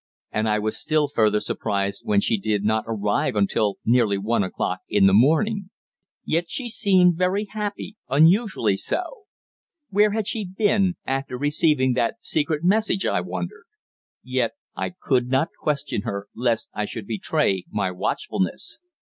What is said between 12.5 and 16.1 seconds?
message, I wondered? Yet I could not question